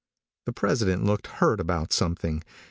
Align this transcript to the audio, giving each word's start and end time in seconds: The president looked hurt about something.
The 0.47 0.51
president 0.51 1.03
looked 1.03 1.27
hurt 1.27 1.59
about 1.59 1.93
something. 1.93 2.43